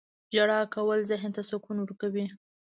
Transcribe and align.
•ژړا 0.33 0.59
کول 0.75 0.99
ذهن 1.11 1.31
ته 1.35 1.41
سکون 1.49 1.77
ورکوي. 1.79 2.25